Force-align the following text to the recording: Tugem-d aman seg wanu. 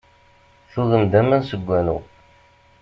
Tugem-d 0.71 1.13
aman 1.19 1.41
seg 1.49 1.61
wanu. 1.67 1.97